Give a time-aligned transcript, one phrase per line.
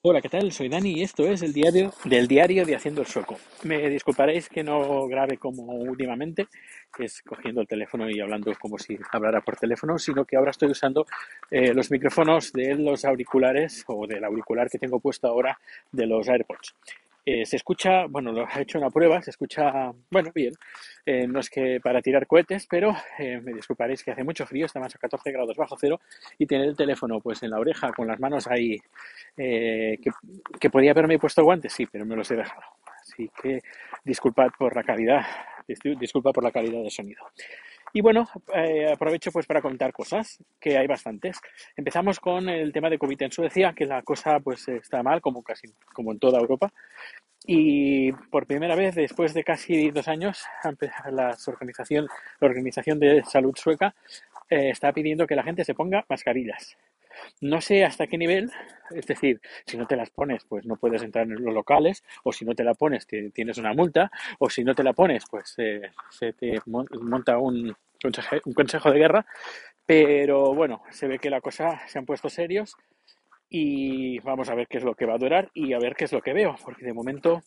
[0.00, 0.52] Hola, ¿qué tal?
[0.52, 3.36] Soy Dani y esto es el diario del diario de Haciendo el Sueco.
[3.64, 6.46] Me disculparéis que no grabe como últimamente,
[6.96, 10.52] que es cogiendo el teléfono y hablando como si hablara por teléfono, sino que ahora
[10.52, 11.04] estoy usando
[11.50, 15.58] eh, los micrófonos de los auriculares o del auricular que tengo puesto ahora
[15.90, 16.76] de los AirPods.
[17.30, 20.54] Eh, se escucha, bueno, lo he hecho una prueba, se escucha, bueno, bien.
[21.04, 24.64] Eh, no es que para tirar cohetes, pero eh, me disculparéis que hace mucho frío,
[24.64, 26.00] estamos a 14 grados bajo cero
[26.38, 28.78] y tener el teléfono pues en la oreja con las manos ahí,
[29.36, 29.98] que,
[30.58, 32.62] que podía haberme puesto guantes, sí, pero me los he dejado.
[33.02, 33.60] Así que
[34.04, 35.20] disculpad por la calidad,
[36.00, 37.26] disculpa por la calidad de sonido.
[37.92, 41.40] Y bueno, eh, aprovecho pues para contar cosas, que hay bastantes.
[41.76, 45.42] Empezamos con el tema de COVID en Suecia, que la cosa pues está mal, como
[45.42, 46.72] casi como en toda Europa.
[47.46, 50.44] Y por primera vez, después de casi dos años,
[51.10, 52.06] la organización,
[52.40, 53.94] la organización de Salud Sueca
[54.50, 56.76] eh, está pidiendo que la gente se ponga mascarillas.
[57.40, 58.50] No sé hasta qué nivel,
[58.90, 62.32] es decir, si no te las pones, pues no puedes entrar en los locales, o
[62.32, 65.54] si no te la pones, tienes una multa, o si no te la pones, pues
[65.58, 69.26] eh, se te monta un consejo, un consejo de guerra.
[69.86, 72.76] Pero bueno, se ve que la cosa se han puesto serios
[73.48, 76.04] y vamos a ver qué es lo que va a durar y a ver qué
[76.04, 77.42] es lo que veo, porque de momento,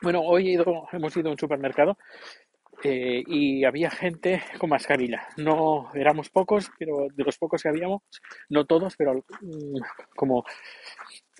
[0.00, 0.54] bueno, hoy
[0.92, 1.98] hemos ido a un supermercado
[2.84, 5.26] eh, y había gente con mascarilla.
[5.36, 8.02] No éramos pocos, pero de los pocos que habíamos,
[8.48, 9.80] no todos, pero mm,
[10.14, 10.44] como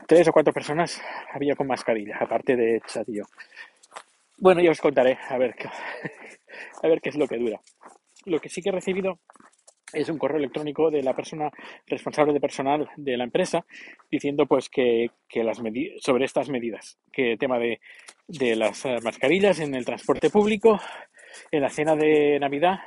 [0.06, 1.00] tres o cuatro personas
[1.32, 3.24] había con mascarilla, aparte de Chatillo.
[4.38, 5.54] Bueno, ya os contaré a ver,
[6.82, 7.60] a ver qué es lo que dura.
[8.24, 9.20] Lo que sí que he recibido
[9.92, 11.50] es un correo electrónico de la persona
[11.86, 13.64] responsable de personal de la empresa
[14.10, 15.62] diciendo pues que, las
[16.00, 17.80] sobre estas medidas, que tema de,
[18.26, 20.78] de las mascarillas en el transporte público,
[21.50, 22.78] en la cena de Navidad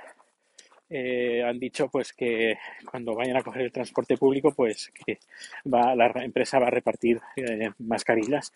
[0.94, 2.58] eh, han dicho pues que
[2.90, 5.20] cuando vayan a coger el transporte público pues que
[5.74, 8.52] va, la empresa va a repartir eh, mascarillas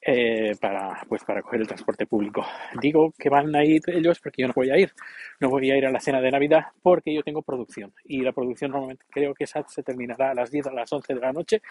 [0.00, 2.44] eh, para pues para coger el transporte público.
[2.80, 4.92] Digo que van a ir ellos porque yo no voy a ir.
[5.38, 7.92] No voy a ir a la cena de Navidad porque yo tengo producción.
[8.06, 10.92] Y la producción normalmente creo que esa se terminará a las 10 o a las
[10.92, 11.62] 11 de la noche,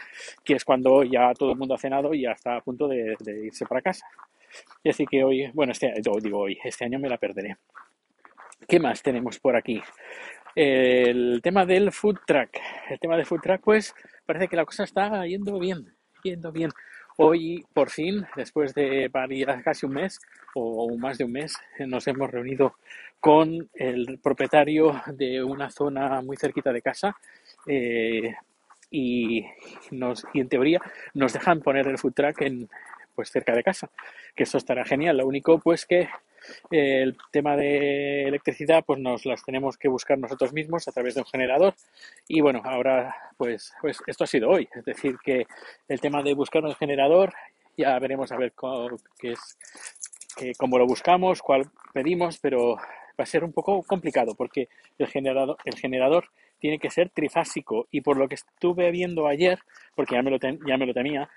[0.43, 3.17] que es cuando ya todo el mundo ha cenado y ya está a punto de
[3.45, 4.07] irse para casa.
[4.83, 7.57] Y así que hoy, bueno, este, digo hoy, este año me la perderé.
[8.67, 9.81] ¿Qué más tenemos por aquí?
[10.55, 12.59] El tema del food track.
[12.89, 13.93] El tema del food track, pues
[14.25, 16.71] parece que la cosa está yendo bien, yendo bien.
[17.17, 19.09] Hoy, por fin, después de
[19.63, 20.19] casi un mes
[20.53, 22.75] o más de un mes, nos hemos reunido
[23.19, 27.15] con el propietario de una zona muy cerquita de casa
[27.65, 28.35] eh,
[28.91, 29.45] y,
[29.91, 30.79] nos, y en teoría
[31.13, 32.69] nos dejan poner el food track en,
[33.17, 33.89] pues cerca de casa,
[34.35, 35.17] que eso estará genial.
[35.17, 36.01] Lo único pues que
[36.69, 41.15] eh, el tema de electricidad pues nos las tenemos que buscar nosotros mismos a través
[41.15, 41.73] de un generador.
[42.27, 45.47] Y bueno, ahora pues, pues esto ha sido hoy, es decir que
[45.87, 47.33] el tema de buscar un generador
[47.75, 49.57] ya veremos a ver cómo, qué es,
[50.59, 54.69] cómo lo buscamos, cuál pedimos, pero va a ser un poco complicado porque
[54.99, 56.29] el generador, el generador
[56.59, 57.87] tiene que ser trifásico.
[57.89, 59.59] Y por lo que estuve viendo ayer,
[59.95, 61.29] porque ya me lo, ya me lo temía,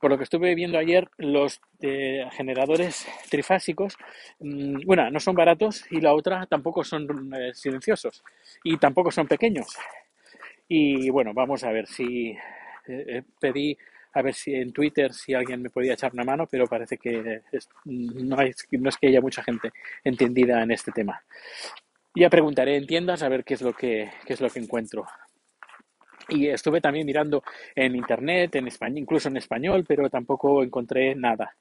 [0.00, 3.96] por lo que estuve viendo ayer, los eh, generadores trifásicos,
[4.40, 8.22] mm, una, no son baratos y la otra tampoco son eh, silenciosos
[8.64, 9.76] y tampoco son pequeños.
[10.68, 12.36] Y bueno, vamos a ver si
[12.86, 13.76] eh, pedí
[14.14, 17.42] a ver si en Twitter si alguien me podía echar una mano, pero parece que
[17.84, 19.70] no, hay, es que haya mucha gente
[20.02, 21.22] entendida en este tema.
[22.14, 25.06] Ya preguntaré en tiendas a ver qué es lo que, qué es lo que encuentro.
[26.28, 27.42] Y estuve también mirando
[27.74, 31.54] en internet, en español, incluso en español, pero tampoco encontré nada.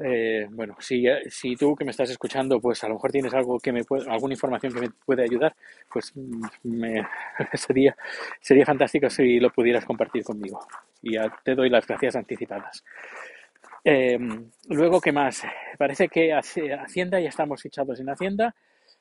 [0.00, 3.58] Eh, bueno, si, si tú que me estás escuchando, pues a lo mejor tienes algo
[3.58, 5.56] que me puede, alguna información que me puede ayudar,
[5.92, 7.04] pues mm, me,
[7.54, 7.96] sería,
[8.40, 10.60] sería fantástico si lo pudieras compartir conmigo.
[11.02, 12.84] Y ya te doy las gracias anticipadas.
[13.82, 15.42] Em, luego, ¿qué más?
[15.76, 18.54] Parece que Hacienda ya estamos echados en Hacienda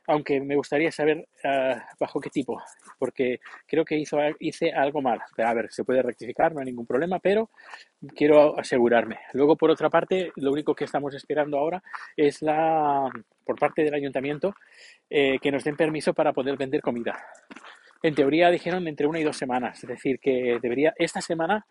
[0.08, 2.62] aunque me gustaría saber ah, bajo qué tipo,
[2.98, 4.02] porque creo que
[4.40, 5.20] hice algo mal.
[5.38, 7.50] A ver, se puede rectificar, no hay ningún problema, pero
[8.16, 9.20] quiero asegurarme.
[9.34, 11.84] Luego, por otra parte, lo único que estamos esperando ahora
[12.16, 13.10] es la,
[13.46, 14.56] por parte del ayuntamiento,
[15.10, 17.22] eh, que nos den permiso para poder vender comida.
[18.02, 21.66] En teoría dijeron entre una y dos semanas, es decir, que debería esta semana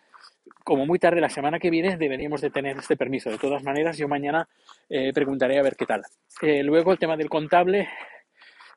[0.64, 3.30] como muy tarde la semana que viene deberíamos de tener este permiso.
[3.30, 4.48] De todas maneras, yo mañana
[4.88, 6.02] eh, preguntaré a ver qué tal.
[6.42, 7.88] Eh, luego el tema del contable,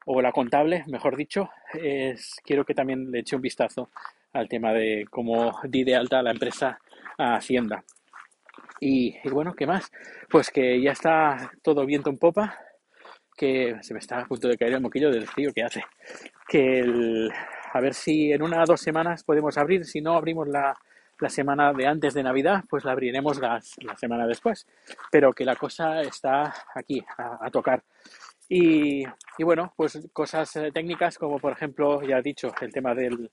[0.06, 3.90] o la contable, mejor dicho, es, quiero que también le eche un vistazo
[4.34, 6.80] al tema de cómo di de alta la empresa
[7.18, 7.84] a Hacienda.
[8.80, 9.92] Y, bueno, ¿qué más?
[10.30, 12.57] Pues que ya está todo viento en popa,
[13.36, 15.84] que se me está a punto de caer el moquillo del frío que hace.
[16.48, 17.30] Que
[17.74, 20.75] a ver si en una o dos semanas podemos abrir, si no abrimos la,
[21.19, 23.62] la semana de antes de Navidad, pues la abriremos la,
[23.98, 24.66] semana después.
[25.12, 27.84] Pero que la cosa está aquí, a, tocar.
[28.51, 29.06] Y,
[29.38, 33.30] bueno, pues cosas eh, técnicas como por ejemplo, ya he dicho, el tema del,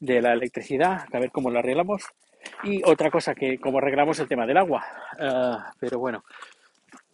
[0.00, 2.04] de la electricidad, a ver cómo lo arreglamos.
[2.62, 4.84] Y otra cosa que cómo arreglamos el tema del agua.
[5.20, 6.24] Ah, pero bueno,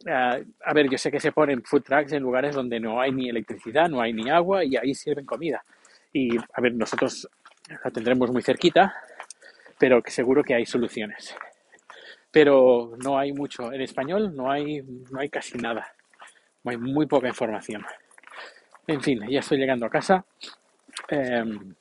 [0.08, 3.10] ah, a ver, yo sé que se ponen food trucks en lugares donde no hay
[3.10, 5.64] ni electricidad, no hay ni agua y ahí sirven comida.
[6.12, 7.28] Y a ver, nosotros
[7.84, 8.94] la tendremos muy cerquita,
[9.78, 11.34] pero seguro que hay soluciones.
[12.30, 13.72] Pero no hay mucho.
[13.72, 15.92] En español no hay, no hay casi nada.
[16.64, 17.84] Hay muy poca información.
[18.86, 20.24] En fin, ya estoy llegando a casa.
[21.08, 21.74] Em,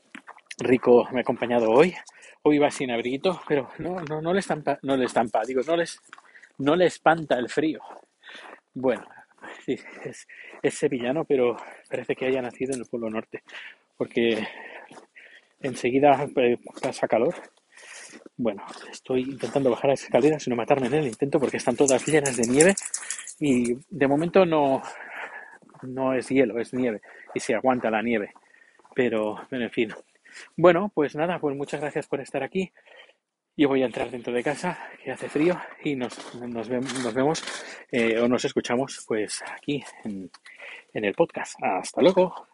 [0.60, 1.94] Rico me ha acompañado hoy.
[2.44, 5.76] Hoy va sin abriguito, pero no, no, no le estampa, no le estampa, digo, no
[5.76, 6.02] les,
[6.58, 7.80] no le espanta el frío.
[8.74, 9.06] Bueno,
[9.66, 10.28] sí, es,
[10.62, 11.56] es sevillano, pero
[11.90, 13.44] parece que haya nacido en el Pueblo Norte,
[13.96, 14.48] porque
[15.60, 17.36] enseguida eh, pasa calor
[18.38, 22.06] bueno, estoy intentando bajar las escaleras y no matarme en el intento porque están todas
[22.08, 22.76] llenas de nieve
[23.42, 24.82] y de momento no,
[25.82, 27.02] no es hielo, es nieve
[27.34, 28.34] y se aguanta la nieve.
[28.94, 29.94] Pero, en fin.
[30.56, 32.72] Bueno, pues nada, pues muchas gracias por estar aquí.
[33.58, 37.44] Yo voy a entrar dentro de casa, que hace frío, y nos, nos, vemos,
[37.92, 41.56] eh, o nos escuchamos pues aquí en el podcast.
[41.62, 42.51] Hasta luego.